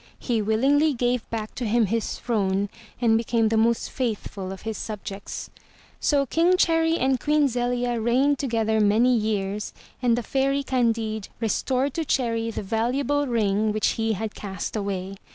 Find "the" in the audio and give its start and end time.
3.49-3.55, 10.17-10.23, 12.49-12.63